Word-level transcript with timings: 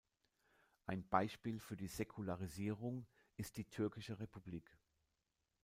Ein 0.87 1.07
Beispiel 1.07 1.59
für 1.59 1.75
die 1.75 1.85
Säkularisierung 1.87 3.05
ist 3.37 3.57
die 3.57 3.65
Türkische 3.65 4.19
Republik. 4.19 4.75